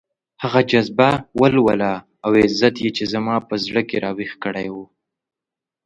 هغه 0.43 0.61
جذبه، 0.71 1.09
ولوله 1.41 1.91
او 2.25 2.31
عزت 2.43 2.75
يې 2.83 2.89
چې 2.97 3.03
زما 3.13 3.35
په 3.47 3.55
زړه 3.65 3.81
کې 3.89 3.97
راويښ 4.05 4.31
کړی 4.43 4.67
وو. 4.75 4.85